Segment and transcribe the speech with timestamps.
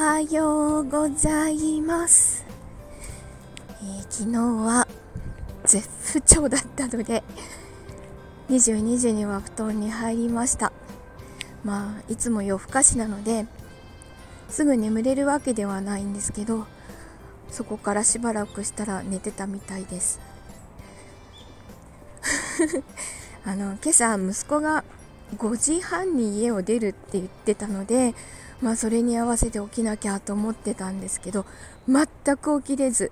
[0.00, 2.46] はようございます、
[3.82, 4.88] えー、昨日は
[5.66, 5.86] 絶
[6.18, 7.22] 不調だったので
[8.48, 10.72] 22時には布団に入りました。
[11.64, 13.44] まあいつも夜更かしなので
[14.48, 16.66] すぐ眠れるわけではないんですけど
[17.50, 20.18] そこからしばらくしたら寝てたみたいです。
[23.44, 24.82] あの今朝息子が
[25.36, 28.14] 5時半に家を出るって言ってたので
[28.62, 31.46] まあそれに合わせて起きなきゃと思ってたんですけど
[31.88, 32.06] 全
[32.36, 33.10] く起きれず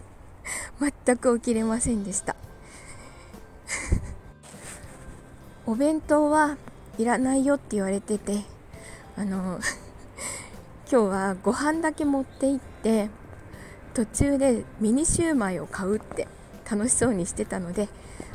[0.80, 2.36] 全く起きれませんでした。
[5.66, 6.56] お弁当は
[6.98, 8.44] いらないよって言われてて
[9.16, 9.60] あの
[10.90, 13.08] 今日はご飯だけ持って行って
[13.94, 16.28] 途中でミニシューマイを買うって
[16.70, 17.88] 楽しそうにしてたので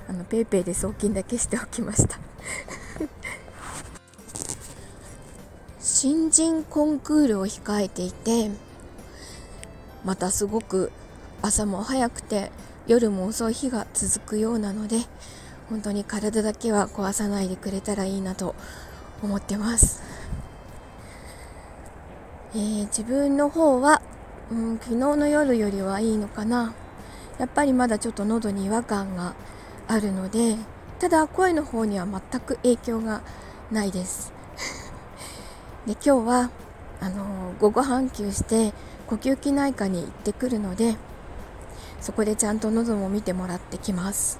[0.07, 2.17] あのペイペイで送金だけしておきました。
[6.02, 8.52] 新人コンクールを控えていて
[10.05, 10.94] またすごく
[11.42, 12.53] 朝も早くて
[12.88, 15.00] 夜も遅い日が続くようなので
[15.67, 18.55] 本当に体だけは壊さないでくれたらいいなと
[19.22, 20.02] 思ってます、
[22.53, 24.02] えー、自分の方は、
[24.53, 26.73] うん、昨日の夜よりはいいのかな。
[27.39, 29.33] やっぱりまだちょっと喉に違和感が
[29.89, 30.55] あるので
[31.00, 33.22] ただ声の方には全く影響が
[33.70, 34.39] ないです。
[35.88, 36.49] で今日は
[37.02, 38.73] あの午後半休して
[39.08, 40.95] 呼吸器内科に行ってくるので
[42.02, 44.39] そこでちゃんと喉も見てもらってきます。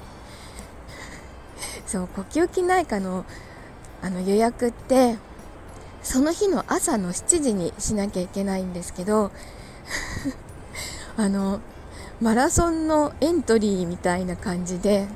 [1.86, 3.26] そう呼吸器内科の
[4.02, 5.18] あの予約って
[6.04, 9.32] その日の朝の7時にしなきゃいけないんですけど
[11.18, 11.60] あの
[12.22, 15.08] マラソンのエントリーみたいな感じで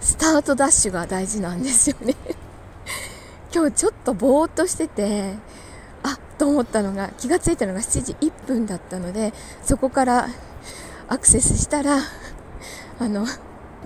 [0.00, 2.14] スタートダッシュが大事なんですよね。
[3.54, 5.34] 今日ちょっとぼーっとしてて
[6.02, 9.32] あと思ったのが気がついたのが7時1分だったので
[9.62, 10.28] そこから
[11.08, 11.98] アクセスしたら
[12.98, 13.26] あの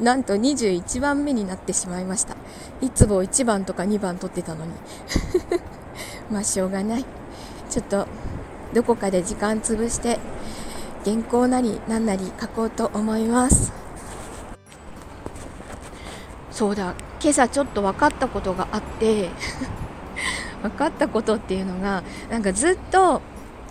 [0.00, 2.36] なんと21番目になってしまいました。
[2.82, 4.72] いつも1番とか2番取ってたのに。
[6.30, 7.04] まあしょうがない。
[7.70, 8.06] ちょっと
[8.74, 10.18] どこかで時間潰して
[11.04, 13.72] 原稿なり何なり書こうと思います。
[16.56, 16.94] そうだ。
[17.20, 19.28] 今朝ちょっと分かったことがあって
[20.62, 23.20] 分かったことっていうのがなんかずっと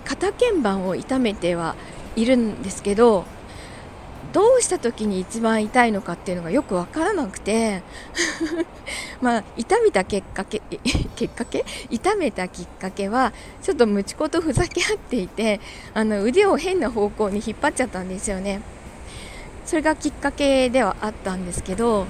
[0.04, 1.76] 肩鍵盤を痛めては
[2.16, 3.26] いるんですけど
[4.34, 7.82] どうした時に一番痛いのかっていうのがよく分からなくて
[9.20, 10.62] まあ痛めた結果け
[11.16, 11.66] 結果け？
[11.90, 15.60] 痛めたきっかけはちょっとムチ子とふざけ合っていて
[15.96, 18.62] あの腕を変な方向に引っ張っちゃったんですよね。
[19.66, 22.06] それがきっかけではあったんですけど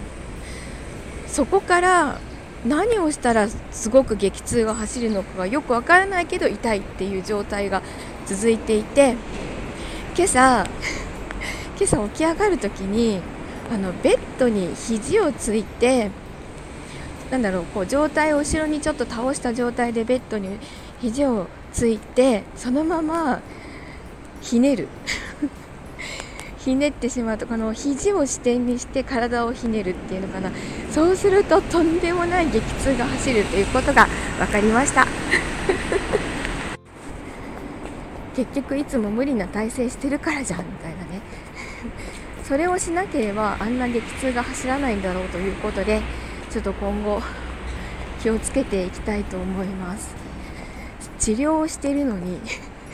[1.36, 2.18] そこから
[2.66, 7.82] 何をしたらすごく激痛が走るのかがよくわからないけど痛いっていう状態が
[8.26, 9.18] 続いていて
[10.16, 10.66] 今朝
[11.78, 13.20] 今朝起き上がる時に
[13.70, 16.10] あのベッドに肘をついて
[17.30, 20.58] なんだろうこう状態を後ろにちょっと倒した状態でベッドに
[21.02, 23.42] 肘をついてそのまま
[24.42, 24.88] ひねる。
[26.66, 30.50] ひねってしまうとこの肘を支点にして体をひねるっていうのかな。
[30.90, 34.08] そうするととんでもない激痛が走るということが
[34.40, 35.06] 分かりました。
[38.36, 41.22] 結局いつも無理な体勢してるからじゃんみたいなね。
[42.44, 46.02] それをしなければあんな激痛が走らないんだろうということで
[46.50, 47.22] ちょっと今後
[48.24, 50.16] 気をつけていきたいと思います。
[51.20, 52.40] 治療をしてるのに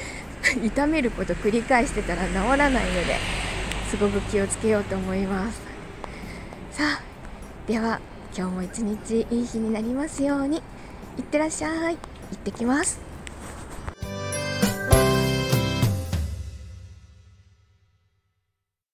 [0.62, 3.41] 痛めること繰り返してたら治らないので。
[3.92, 5.60] すごく気をつけようと思います。
[6.72, 7.02] さあ
[7.68, 8.00] では
[8.34, 10.64] 今日も一日いい日になりますように。
[11.18, 11.98] いってらっしゃい。
[11.98, 12.00] 行
[12.34, 13.11] ってきます。